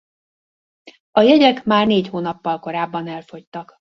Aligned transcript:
A 1.11 1.21
jegyek 1.21 1.63
már 1.65 1.87
négy 1.87 2.07
hónappal 2.07 2.59
korábban 2.59 3.07
elfogytak. 3.07 3.69